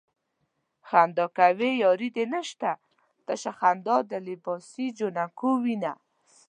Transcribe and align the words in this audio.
خندا 0.87 1.25
کوې 1.37 1.69
ياري 1.83 2.09
دې 2.15 2.25
نشته 2.33 2.71
تشه 3.25 3.51
خندا 3.59 3.97
د 4.11 4.13
لباسې 4.27 4.85
جنکو 4.97 5.51
وينه 5.63 5.93